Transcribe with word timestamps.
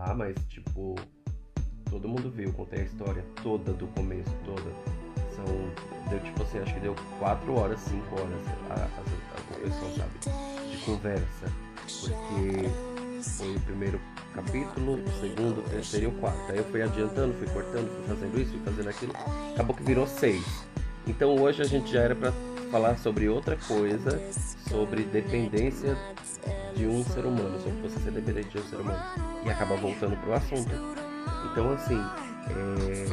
Ah, 0.00 0.14
mas 0.14 0.34
tipo, 0.48 0.94
todo 1.90 2.08
mundo 2.08 2.30
viu, 2.30 2.52
contei 2.52 2.80
a 2.80 2.84
história 2.84 3.24
toda 3.42 3.72
do 3.72 3.86
começo, 3.88 4.30
toda. 4.44 4.70
São, 5.34 5.44
deu 6.08 6.20
tipo 6.20 6.42
assim, 6.42 6.58
acho 6.58 6.74
que 6.74 6.80
deu 6.80 6.94
4 7.18 7.54
horas, 7.54 7.80
5 7.80 8.14
horas 8.14 8.40
a, 8.70 8.74
a, 8.74 8.84
a 8.84 9.54
confessão, 9.54 9.90
sabe? 9.96 10.70
De 10.70 10.76
conversa. 10.84 11.52
Porque 12.00 13.22
foi 13.22 13.56
o 13.56 13.60
primeiro 13.60 14.00
capítulo, 14.34 15.02
o 15.02 15.20
segundo, 15.20 15.60
o 15.60 15.62
terceiro 15.70 16.06
e 16.06 16.08
o 16.08 16.12
quarto. 16.12 16.52
Aí 16.52 16.58
eu 16.58 16.64
fui 16.64 16.82
adiantando, 16.82 17.34
fui 17.34 17.48
cortando, 17.48 17.88
fui 17.88 18.14
fazendo 18.14 18.40
isso, 18.40 18.50
fui 18.52 18.60
fazendo 18.64 18.88
aquilo. 18.88 19.12
Acabou 19.54 19.74
que 19.74 19.82
virou 19.82 20.06
seis. 20.06 20.44
Então 21.06 21.34
hoje 21.40 21.62
a 21.62 21.64
gente 21.64 21.90
já 21.90 22.00
era 22.02 22.14
para 22.14 22.32
falar 22.70 22.98
sobre 22.98 23.28
outra 23.28 23.56
coisa, 23.56 24.20
sobre 24.68 25.04
dependência 25.04 25.96
de 26.74 26.86
um 26.86 27.04
ser 27.04 27.24
humano, 27.24 27.60
sobre 27.60 27.80
você 27.80 27.98
ser 28.00 28.10
dependente 28.12 28.50
de 28.50 28.58
um 28.58 28.68
ser 28.68 28.76
humano. 28.76 29.02
E 29.44 29.50
acaba 29.50 29.76
voltando 29.76 30.16
pro 30.18 30.34
assunto. 30.34 30.70
Então 31.50 31.72
assim, 31.72 32.00
é... 32.50 33.06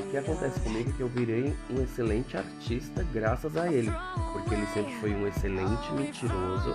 o 0.00 0.10
que 0.10 0.16
acontece 0.16 0.60
comigo 0.60 0.90
é 0.90 0.92
que 0.92 1.00
eu 1.00 1.08
virei 1.08 1.54
um 1.70 1.82
excelente 1.82 2.36
artista 2.36 3.06
graças 3.12 3.56
a 3.56 3.70
ele. 3.72 3.92
Porque 4.32 4.54
ele 4.54 4.66
sempre 4.66 4.94
foi 4.94 5.14
um 5.14 5.26
excelente 5.26 5.92
mentiroso, 5.92 6.74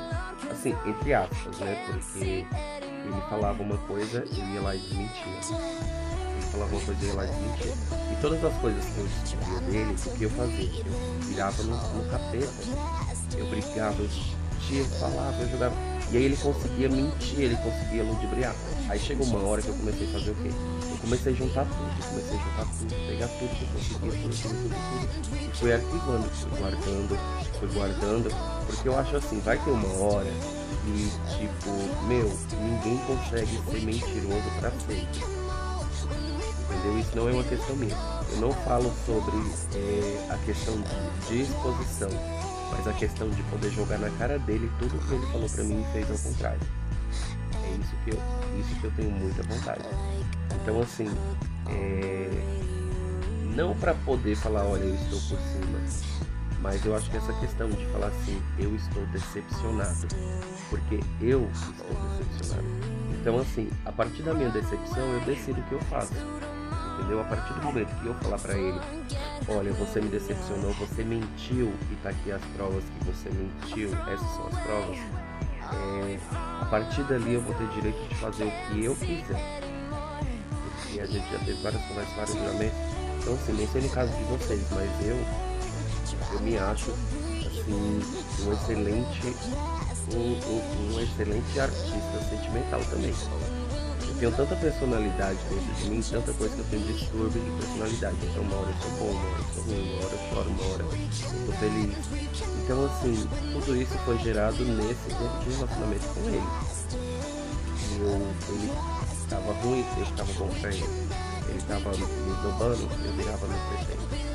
assim, 0.51 0.75
entre 0.85 1.13
aspas, 1.13 1.59
né? 1.59 1.83
Porque 1.87 2.45
ele 3.05 3.21
falava 3.29 3.61
uma 3.61 3.77
coisa 3.79 4.23
e 4.31 4.53
ia 4.53 4.61
lá 4.61 4.75
e 4.75 4.79
desmentia. 4.79 6.12
Ele 6.53 6.61
falava 6.61 6.75
uma 6.75 6.85
coisa 6.85 7.01
e 7.01 7.03
eu 7.03 7.09
ia 7.09 7.15
lá 7.15 7.25
e 7.25 7.27
desmentia. 7.27 7.73
E 8.11 8.21
todas 8.21 8.45
as 8.45 8.53
coisas 8.61 8.85
que 8.85 8.97
eu 8.97 9.07
descobria 9.23 9.59
dele, 9.61 9.95
o 10.05 10.09
que 10.11 10.23
eu 10.23 10.29
fazia? 10.29 10.83
Eu 10.85 11.21
virava 11.21 11.63
no, 11.63 11.75
no 11.75 12.11
capeta, 12.11 12.53
eu 13.37 13.45
brigava, 13.47 14.01
eu 14.01 14.09
eu 14.71 14.85
falava, 14.85 15.41
eu 15.41 15.49
jogava. 15.49 15.75
E 16.11 16.17
aí 16.17 16.23
ele 16.23 16.37
conseguia 16.37 16.89
mentir, 16.89 17.39
ele 17.39 17.55
conseguia 17.57 18.03
ludibriar. 18.03 18.55
Aí 18.87 18.99
chegou 18.99 19.25
uma 19.27 19.39
hora 19.47 19.61
que 19.61 19.67
eu 19.67 19.73
comecei 19.75 20.07
a 20.07 20.11
fazer 20.11 20.31
o 20.31 20.35
quê? 20.35 20.49
Eu 20.91 20.97
comecei 20.97 21.33
a 21.33 21.35
juntar 21.35 21.65
tudo, 21.65 21.91
eu 21.99 22.07
comecei 22.09 22.37
a 22.37 22.43
juntar 22.43 22.65
tudo, 22.65 23.07
pegar 23.07 23.27
tudo 23.27 23.49
que 23.49 23.63
eu 23.63 23.67
conseguia, 23.73 24.21
tudo, 24.21 24.41
tudo, 24.41 24.53
tudo, 24.53 24.75
tudo. 25.29 25.37
E 25.37 25.57
fui 25.57 25.73
arquivando, 25.73 26.29
fui 26.29 26.59
guardando, 26.59 27.19
fui 27.59 27.67
guardando. 27.73 28.65
Porque 28.67 28.87
eu 28.87 28.97
acho 28.97 29.15
assim, 29.17 29.39
vai 29.39 29.57
ter 29.57 29.71
uma 29.71 30.03
hora 30.03 30.29
e 30.85 31.09
tipo, 31.37 31.69
meu, 32.07 32.31
ninguém 32.61 32.97
consegue 33.05 33.59
ser 33.69 33.81
mentiroso 33.85 34.49
para 34.59 34.71
sempre. 34.71 35.42
Entendeu? 36.83 36.99
Isso 36.99 37.15
não 37.15 37.29
é 37.29 37.31
uma 37.31 37.43
questão 37.43 37.75
minha. 37.77 37.95
Eu 38.31 38.41
não 38.41 38.51
falo 38.51 38.93
sobre 39.05 39.37
é, 39.73 40.27
a 40.29 40.37
questão 40.39 40.75
de 41.29 41.45
disposição, 41.45 42.09
mas 42.71 42.85
a 42.85 42.93
questão 42.93 43.29
de 43.29 43.41
poder 43.43 43.71
jogar 43.71 43.99
na 43.99 44.09
cara 44.17 44.37
dele 44.39 44.69
tudo 44.79 44.99
que 45.07 45.13
ele 45.13 45.25
falou 45.27 45.49
para 45.49 45.63
mim 45.63 45.81
e 45.81 45.93
fez 45.93 46.11
ao 46.11 46.17
contrário. 46.17 46.59
É 47.63 47.69
isso 47.71 47.95
que 48.03 48.11
eu, 48.11 48.19
isso 48.59 48.81
que 48.81 48.83
eu 48.83 48.91
tenho 48.97 49.11
muita 49.11 49.43
vontade. 49.43 49.83
Então 50.61 50.81
assim, 50.81 51.09
é, 51.69 52.29
não 53.55 53.73
para 53.75 53.93
poder 53.93 54.35
falar, 54.35 54.65
olha, 54.65 54.83
eu 54.83 54.95
estou 54.95 55.19
por 55.21 55.39
cima, 55.39 55.79
mas 56.61 56.85
eu 56.85 56.95
acho 56.97 57.09
que 57.09 57.15
essa 57.15 57.31
questão 57.33 57.69
de 57.69 57.85
falar 57.87 58.07
assim, 58.07 58.41
eu 58.59 58.75
estou 58.75 59.05
decepcionado, 59.07 60.07
porque 60.69 60.99
eu 61.21 61.49
estou 61.53 61.95
decepcionado. 62.17 62.67
Então, 63.21 63.39
assim, 63.39 63.69
a 63.85 63.91
partir 63.91 64.21
da 64.23 64.33
minha 64.33 64.49
decepção, 64.49 65.13
eu 65.13 65.21
decido 65.21 65.61
o 65.61 65.63
que 65.63 65.71
eu 65.71 65.81
faço. 65.83 66.13
Entendeu? 66.93 67.21
A 67.21 67.23
partir 67.23 67.53
do 67.53 67.61
momento 67.63 68.01
que 68.01 68.05
eu 68.05 68.13
falar 68.15 68.37
para 68.39 68.57
ele, 68.57 68.79
olha, 69.47 69.73
você 69.73 69.99
me 69.99 70.09
decepcionou, 70.09 70.71
você 70.73 71.03
mentiu 71.03 71.73
e 71.91 71.95
tá 72.03 72.09
aqui 72.09 72.31
as 72.31 72.41
provas 72.55 72.83
que 72.83 73.05
você 73.05 73.29
mentiu, 73.29 73.89
essas 74.07 74.29
são 74.35 74.47
as 74.47 74.59
provas. 74.59 74.97
É, 75.71 76.19
a 76.61 76.65
partir 76.65 77.03
dali 77.03 77.33
eu 77.33 77.41
vou 77.41 77.55
ter 77.55 77.67
direito 77.69 78.07
de 78.07 78.15
fazer 78.15 78.43
o 78.43 78.51
que 78.51 78.85
eu 78.85 78.95
quiser. 78.95 79.61
Porque 80.75 80.99
a 80.99 81.05
gente 81.07 81.31
já 81.31 81.39
teve 81.39 81.61
várias 81.63 81.81
conversas, 81.85 82.15
vários 82.15 82.35
juramentos. 82.35 82.77
Então, 83.21 83.33
assim, 83.33 83.53
não 83.53 83.67
sei 83.67 83.81
no 83.81 83.89
caso 83.89 84.11
de 84.11 84.23
vocês, 84.25 84.67
mas 84.71 85.07
eu 85.07 85.17
eu 86.33 86.39
me 86.41 86.57
acho 86.57 86.91
assim 86.91 88.01
um 88.45 88.53
excelente 88.53 89.35
um, 90.13 90.17
um, 90.17 90.95
um, 90.95 90.99
excelente 90.99 91.59
artista 91.59 92.19
sentimental 92.29 92.81
também. 92.89 93.13
Eu 94.13 94.19
tenho 94.19 94.31
tanta 94.31 94.55
personalidade 94.55 95.39
dentro 95.49 95.73
de 95.73 95.89
mim, 95.89 96.01
tanta 96.01 96.33
coisa 96.33 96.55
que 96.55 96.61
eu 96.61 96.65
tenho 96.69 96.93
distúrbio 96.93 97.41
de 97.41 97.51
personalidade. 97.65 98.17
Então 98.21 98.43
uma 98.43 98.55
hora 98.55 98.69
eu 98.69 98.75
sou 98.81 98.91
bom, 98.99 99.11
uma 99.11 99.29
hora 99.29 99.39
eu 99.39 99.53
sou 99.53 99.63
ruim, 99.63 99.93
uma 99.93 100.05
hora 100.05 100.13
eu 100.13 100.29
choro, 100.29 100.49
uma 100.49 100.73
hora 100.73 100.83
eu 100.83 101.45
tô 101.45 101.51
feliz. 101.53 101.97
Então 102.63 102.85
assim, 102.85 103.29
tudo 103.53 103.75
isso 103.75 103.97
foi 104.05 104.17
gerado 104.19 104.65
nesse 104.65 105.09
tempo 105.09 105.43
de 105.43 105.55
relacionamento 105.55 106.07
com 106.07 106.29
ele. 106.29 106.43
Eu, 107.99 108.55
ele 108.55 108.71
estava 109.21 109.53
ruim, 109.53 109.85
eu 109.97 110.03
estava 110.03 110.33
bom 110.33 110.49
pra 110.61 110.69
ele. 110.69 110.83
Ele 111.49 111.57
estava 111.57 111.89
me 111.91 112.33
dobrando, 112.43 112.89
eu 113.05 113.13
virava 113.13 113.47
no 113.47 113.59
presente. 113.69 114.33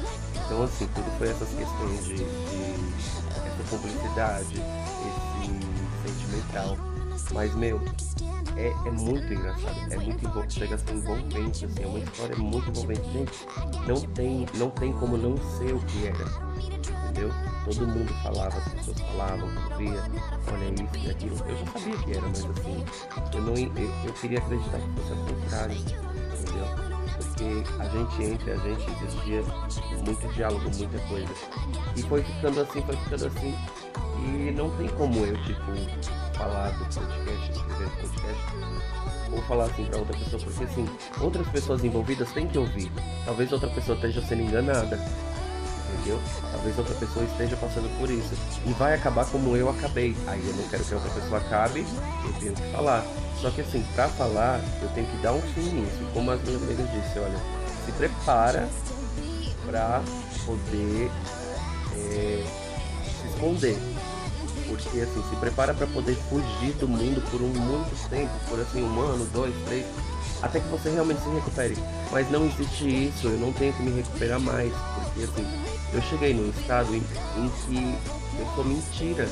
Então, 0.49 0.63
assim, 0.63 0.87
tudo 0.95 1.19
foi 1.19 1.29
essas 1.29 1.49
questões 1.51 2.05
de, 2.07 2.15
de 2.15 2.25
essa 3.35 3.63
publicidade, 3.69 4.55
esse 4.55 6.15
sentimental. 6.15 6.77
Mas, 7.33 7.55
meu, 7.55 7.81
é, 8.59 8.75
é 8.87 8.91
muito 8.91 9.33
engraçado, 9.33 9.93
é 9.93 9.97
muito 9.97 10.25
envolvente, 10.25 10.59
chega 10.59 10.75
a 10.75 10.79
ser 10.79 10.93
envolvente, 10.93 11.65
assim, 11.65 11.83
é 11.83 11.87
uma 11.87 11.99
história 12.01 12.37
muito 12.37 12.69
envolvente. 12.71 13.09
Gente, 13.13 13.33
não 13.87 14.01
tem, 14.01 14.47
não 14.55 14.71
tem 14.71 14.93
como 14.93 15.17
não 15.17 15.37
ser 15.37 15.73
o 15.73 15.79
que 15.79 16.07
era, 16.09 16.25
entendeu? 17.05 17.31
Todo 17.65 17.87
mundo 17.87 18.13
falava, 18.23 18.59
as 18.59 18.69
pessoas 18.75 19.01
falavam, 19.01 19.49
via, 19.77 20.03
olha 20.53 20.75
isso 20.75 21.07
e 21.07 21.11
aquilo. 21.11 21.37
Eu 21.47 21.57
já 21.57 21.67
sabia 21.73 21.97
que 21.99 22.11
era, 22.11 22.23
mas 22.23 22.45
assim, 22.45 22.85
eu, 23.35 23.43
não, 23.43 23.55
eu, 23.57 23.91
eu 24.05 24.13
queria 24.15 24.39
acreditar 24.39 24.79
que 24.79 24.89
fosse 25.01 25.13
ao 25.13 25.19
contrário, 25.19 25.77
entendeu? 25.77 26.88
Porque 27.19 27.65
a 27.79 27.85
gente 27.85 28.23
entre 28.23 28.53
a 28.53 28.57
gente 28.57 28.91
existia 28.91 29.43
muito 30.05 30.35
diálogo, 30.35 30.71
muita 30.77 30.99
coisa. 31.09 31.35
E 31.97 32.03
foi 32.03 32.23
ficando 32.23 32.61
assim, 32.61 32.83
foi 32.83 32.97
ficando 32.97 33.27
assim. 33.27 33.55
E 34.19 34.51
não 34.53 34.71
tem 34.77 34.89
como 34.89 35.25
eu, 35.25 35.37
tipo, 35.45 35.63
falar 36.37 36.71
do 36.71 36.85
podcast, 36.85 37.51
escrever 37.51 37.87
do 37.87 37.97
podcast, 37.97 39.33
ou 39.33 39.43
falar 39.43 39.65
assim 39.65 39.85
pra 39.85 39.99
outra 39.99 40.19
pessoa, 40.19 40.43
porque 40.43 40.65
assim, 40.65 40.89
outras 41.21 41.49
pessoas 41.49 41.85
envolvidas 41.85 42.33
têm 42.33 42.49
que 42.49 42.59
ouvir. 42.59 42.91
Talvez 43.25 43.53
outra 43.53 43.69
pessoa 43.71 43.97
esteja 43.97 44.23
sendo 44.23 44.43
enganada. 44.43 44.99
Entendeu? 46.09 46.21
Talvez 46.51 46.79
outra 46.79 46.95
pessoa 46.95 47.25
esteja 47.27 47.57
passando 47.57 47.99
por 47.99 48.11
isso. 48.11 48.31
E 48.65 48.73
vai 48.73 48.95
acabar 48.95 49.27
como 49.27 49.55
eu 49.57 49.69
acabei. 49.69 50.17
Aí 50.27 50.43
eu 50.47 50.55
não 50.55 50.67
quero 50.69 50.83
que 50.83 50.95
outra 50.95 51.11
pessoa 51.11 51.39
acabe, 51.39 51.81
eu 52.25 52.33
tenho 52.41 52.55
que 52.55 52.73
falar. 52.73 53.05
Só 53.41 53.51
que 53.51 53.61
assim, 53.61 53.85
pra 53.95 54.09
falar, 54.09 54.61
eu 54.81 54.89
tenho 54.91 55.07
que 55.07 55.17
dar 55.19 55.35
um 55.35 55.43
fim 55.43 55.71
nisso. 55.71 55.99
Como 56.15 56.31
as 56.31 56.41
minhas 56.43 56.63
amigas 56.63 56.87
disse, 56.91 57.19
olha, 57.19 57.39
se 57.85 57.93
prepara 57.93 58.69
pra 59.67 60.03
poder 60.47 61.11
é, 61.95 62.45
se 63.21 63.29
esconder. 63.29 63.79
Porque 64.67 65.01
assim, 65.01 65.23
se 65.29 65.37
prepara 65.37 65.75
para 65.75 65.87
poder 65.89 66.15
fugir 66.31 66.73
do 66.81 66.89
mundo 66.89 67.23
por 67.31 67.41
um 67.43 67.49
muito 67.49 68.09
tempo, 68.09 68.33
por 68.49 68.61
assim, 68.61 68.83
um 68.83 69.01
ano, 69.01 69.27
dois, 69.33 69.55
três, 69.67 69.87
até 70.43 70.61
que 70.61 70.69
você 70.69 70.91
realmente 70.91 71.23
se 71.23 71.29
recupere. 71.31 71.77
Mas 72.11 72.31
não 72.31 72.47
existe 72.47 73.09
isso, 73.09 73.29
eu 73.29 73.39
não 73.39 73.53
tenho 73.53 73.73
que 73.73 73.83
me 73.83 73.91
recuperar 73.91 74.41
mais, 74.41 74.73
assim, 75.25 75.45
eu 75.93 76.03
cheguei 76.03 76.35
num 76.35 76.49
estado 76.51 76.95
em, 76.95 76.99
em 76.99 77.49
que 77.67 78.41
eu 78.41 78.47
sou 78.55 78.65
mentira, 78.65 79.27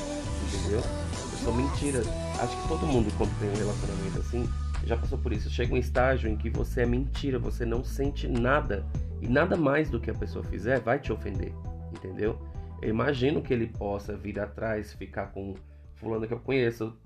entendeu? 0.47 0.81
Eu 0.81 1.39
sou 1.45 1.55
mentira 1.55 2.03
acho 2.41 2.61
que 2.61 2.69
todo 2.69 2.87
mundo 2.87 3.13
quando 3.17 3.39
tem 3.39 3.49
um 3.49 3.55
relacionamento 3.55 4.19
assim 4.19 4.49
já 4.85 4.97
passou 4.97 5.19
por 5.19 5.33
isso. 5.33 5.51
Chega 5.51 5.75
um 5.75 5.79
estágio 5.79 6.31
em 6.31 6.37
que 6.37 6.49
você 6.49 6.83
é 6.83 6.87
mentira, 6.87 7.39
você 7.39 7.65
não 7.65 7.83
sente 7.83 8.29
nada 8.29 8.87
e 9.21 9.29
nada 9.29 9.57
mais 9.57 9.91
do 9.91 9.99
que 9.99 10.11
a 10.11 10.15
pessoa 10.15 10.45
fizer 10.45 10.81
vai 10.81 10.99
te 10.99 11.13
ofender, 11.13 11.53
entendeu? 11.93 12.39
Eu 12.81 12.91
imagino 12.91 13.43
que 13.43 13.53
ele 13.53 13.67
possa 13.67 14.17
vir 14.17 14.39
atrás, 14.39 14.93
ficar 14.93 15.33
com 15.33 15.55
fulano 15.95 16.27
que 16.27 16.35
eu 16.35 16.39
conheço, 16.39 16.97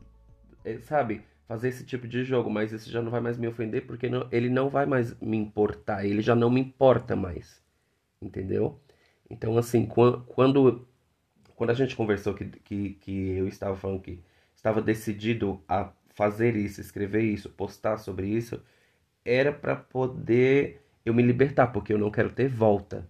é, 0.64 0.78
sabe? 0.78 1.22
Fazer 1.48 1.68
esse 1.68 1.84
tipo 1.84 2.06
de 2.06 2.22
jogo, 2.22 2.50
mas 2.50 2.72
isso 2.72 2.90
já 2.90 3.00
não 3.00 3.10
vai 3.10 3.20
mais 3.20 3.38
me 3.38 3.48
ofender 3.48 3.86
porque 3.86 4.08
não, 4.08 4.26
ele 4.30 4.50
não 4.50 4.68
vai 4.68 4.84
mais 4.84 5.18
me 5.20 5.36
importar, 5.36 6.04
ele 6.04 6.20
já 6.20 6.34
não 6.34 6.50
me 6.50 6.60
importa 6.60 7.16
mais, 7.16 7.62
entendeu? 8.20 8.80
Então, 9.28 9.56
assim, 9.58 9.86
quando, 9.86 10.86
quando 11.56 11.70
a 11.70 11.74
gente 11.74 11.96
conversou 11.96 12.34
que, 12.34 12.46
que, 12.46 12.90
que 12.94 13.30
eu 13.36 13.46
estava 13.48 13.76
falando 13.76 14.00
que 14.00 14.22
estava 14.54 14.80
decidido 14.82 15.62
a 15.68 15.92
fazer 16.14 16.56
isso, 16.56 16.80
escrever 16.80 17.22
isso, 17.22 17.50
postar 17.50 17.98
sobre 17.98 18.28
isso, 18.28 18.62
era 19.24 19.52
para 19.52 19.76
poder 19.76 20.82
eu 21.04 21.14
me 21.14 21.22
libertar, 21.22 21.68
porque 21.68 21.92
eu 21.92 21.98
não 21.98 22.10
quero 22.10 22.30
ter 22.32 22.48
volta. 22.48 23.08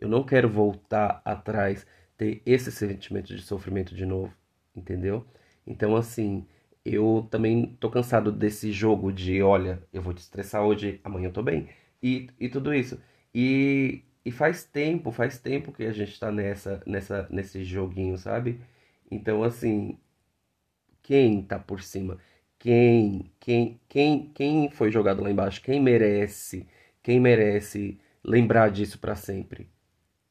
Eu 0.00 0.08
não 0.08 0.24
quero 0.24 0.48
voltar 0.48 1.20
atrás, 1.24 1.86
ter 2.16 2.42
esse 2.46 2.70
sentimento 2.72 3.34
de 3.34 3.42
sofrimento 3.42 3.94
de 3.94 4.06
novo, 4.06 4.32
entendeu? 4.76 5.26
Então, 5.66 5.96
assim, 5.96 6.46
eu 6.84 7.26
também 7.30 7.76
tô 7.80 7.90
cansado 7.90 8.32
desse 8.32 8.72
jogo 8.72 9.12
de, 9.12 9.42
olha, 9.42 9.82
eu 9.92 10.02
vou 10.02 10.14
te 10.14 10.18
estressar 10.18 10.62
hoje, 10.64 11.00
amanhã 11.04 11.28
eu 11.28 11.32
tô 11.32 11.42
bem, 11.42 11.68
e, 12.02 12.28
e 12.40 12.48
tudo 12.48 12.74
isso. 12.74 13.00
E, 13.34 14.02
e 14.24 14.30
faz 14.32 14.64
tempo, 14.64 15.10
faz 15.12 15.38
tempo 15.38 15.72
que 15.72 15.84
a 15.84 15.92
gente 15.92 16.18
tá 16.18 16.30
nessa, 16.32 16.82
nessa, 16.86 17.26
nesse 17.30 17.64
joguinho, 17.64 18.18
sabe? 18.18 18.60
Então, 19.10 19.42
assim, 19.42 19.98
quem 21.02 21.40
está 21.40 21.58
por 21.58 21.82
cima, 21.82 22.18
quem 22.58 23.32
quem, 23.40 23.80
quem, 23.88 24.28
quem 24.34 24.70
foi 24.70 24.90
jogado 24.90 25.22
lá 25.22 25.30
embaixo, 25.30 25.62
quem 25.62 25.80
merece, 25.80 26.68
quem 27.02 27.18
merece 27.20 27.98
lembrar 28.22 28.70
disso 28.70 28.98
para 28.98 29.14
sempre. 29.14 29.70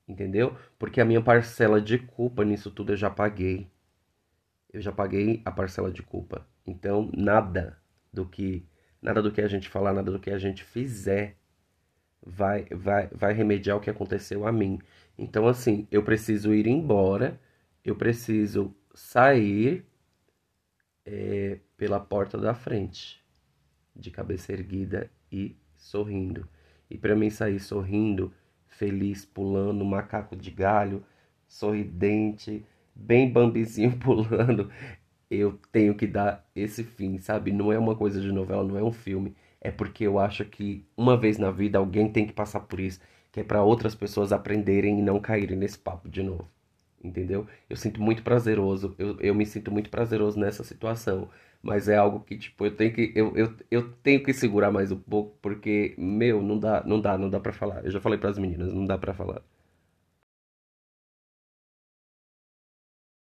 Entendeu? 0.07 0.55
Porque 0.79 1.01
a 1.01 1.05
minha 1.05 1.21
parcela 1.21 1.81
de 1.81 1.97
culpa 1.97 2.45
nisso 2.45 2.71
tudo 2.71 2.93
eu 2.93 2.97
já 2.97 3.09
paguei. 3.09 3.69
Eu 4.71 4.81
já 4.81 4.91
paguei 4.91 5.41
a 5.45 5.51
parcela 5.51 5.91
de 5.91 6.03
culpa. 6.03 6.47
Então, 6.65 7.09
nada 7.13 7.77
do 8.13 8.25
que 8.25 8.65
nada 9.01 9.21
do 9.21 9.31
que 9.31 9.41
a 9.41 9.47
gente 9.47 9.69
falar, 9.69 9.93
nada 9.93 10.11
do 10.11 10.19
que 10.19 10.29
a 10.29 10.37
gente 10.37 10.63
fizer 10.63 11.37
vai 12.25 12.65
vai 12.71 13.07
vai 13.11 13.33
remediar 13.33 13.77
o 13.77 13.81
que 13.81 13.89
aconteceu 13.89 14.45
a 14.47 14.51
mim. 14.51 14.79
Então, 15.17 15.47
assim, 15.47 15.87
eu 15.91 16.03
preciso 16.03 16.53
ir 16.53 16.67
embora, 16.67 17.39
eu 17.83 17.95
preciso 17.95 18.73
sair 18.93 19.85
é, 21.05 21.59
pela 21.77 21.99
porta 21.99 22.37
da 22.37 22.53
frente, 22.53 23.23
de 23.95 24.11
cabeça 24.11 24.53
erguida 24.53 25.09
e 25.31 25.55
sorrindo. 25.77 26.47
E 26.89 26.97
para 26.97 27.15
mim 27.15 27.29
sair 27.29 27.59
sorrindo, 27.59 28.33
feliz, 28.67 29.25
pulando, 29.25 29.85
macaco 29.85 30.35
de 30.35 30.51
galho, 30.51 31.03
sorridente, 31.47 32.65
bem 32.95 33.31
bambizinho 33.31 33.97
pulando, 33.99 34.71
eu 35.29 35.59
tenho 35.71 35.95
que 35.95 36.07
dar 36.07 36.49
esse 36.55 36.83
fim, 36.83 37.17
sabe? 37.19 37.51
Não 37.51 37.71
é 37.71 37.79
uma 37.79 37.95
coisa 37.95 38.21
de 38.21 38.31
novela, 38.31 38.63
não 38.63 38.77
é 38.77 38.83
um 38.83 38.91
filme. 38.93 39.35
É 39.67 39.71
porque 39.71 40.05
eu 40.07 40.17
acho 40.17 40.45
que 40.45 40.85
uma 40.95 41.17
vez 41.17 41.37
na 41.37 41.51
vida 41.51 41.77
alguém 41.77 42.09
tem 42.09 42.25
que 42.25 42.31
passar 42.31 42.61
por 42.61 42.79
isso, 42.79 43.01
que 43.33 43.41
é 43.41 43.43
para 43.43 43.61
outras 43.61 43.93
pessoas 43.95 44.31
aprenderem 44.31 44.97
e 44.99 45.01
não 45.01 45.19
caírem 45.19 45.57
nesse 45.57 45.77
papo 45.77 46.07
de 46.09 46.23
novo. 46.23 46.47
Entendeu? 47.03 47.45
Eu 47.69 47.75
sinto 47.75 48.01
muito 48.01 48.23
prazeroso, 48.23 48.95
eu, 48.97 49.19
eu 49.19 49.35
me 49.35 49.45
sinto 49.45 49.69
muito 49.69 49.89
prazeroso 49.89 50.39
nessa 50.39 50.63
situação. 50.63 51.29
Mas 51.61 51.89
é 51.89 51.97
algo 51.97 52.21
que, 52.21 52.37
tipo, 52.37 52.65
eu 52.65 52.75
tenho 52.77 52.93
que, 52.93 53.11
eu, 53.13 53.35
eu, 53.35 53.53
eu 53.69 53.91
tenho 54.03 54.23
que 54.23 54.33
segurar 54.33 54.71
mais 54.71 54.89
um 54.91 54.99
pouco, 54.99 55.37
porque, 55.41 55.93
meu, 55.97 56.41
não 56.41 56.57
dá, 56.57 56.83
não 56.85 57.01
dá, 57.01 57.17
não 57.17 57.29
dá 57.29 57.39
pra 57.39 57.51
falar. 57.51 57.83
Eu 57.83 57.91
já 57.91 57.99
falei 57.99 58.17
para 58.17 58.29
as 58.29 58.37
meninas, 58.39 58.73
não 58.73 58.85
dá 58.85 58.97
pra 58.97 59.13
falar. 59.13 59.41